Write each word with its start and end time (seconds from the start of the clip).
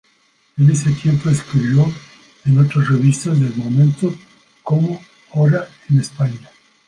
En 0.57 0.67
ese 0.67 0.89
tiempo 0.93 1.29
escribió 1.29 1.85
en 2.47 2.57
otras 2.57 2.89
revistas 2.89 3.39
del 3.39 3.53
momento 3.55 4.11
como 4.63 4.99
"Hora 5.29 5.67
en 5.91 5.99
España". 5.99 6.49